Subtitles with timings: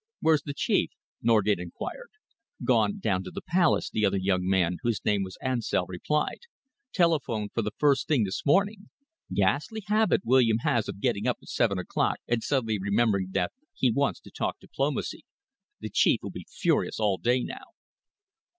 [0.19, 0.89] "Where's the Chief?"
[1.21, 2.09] Norgate enquired.
[2.63, 6.39] "Gone down to the Palace," the other young man, whose name was Ansell, replied;
[6.91, 8.89] "telephoned for the first thing this morning.
[9.31, 13.91] Ghastly habit William has of getting up at seven o'clock and suddenly remembering that he
[13.91, 15.23] wants to talk diplomacy.
[15.81, 17.61] The Chief will be furious all day now."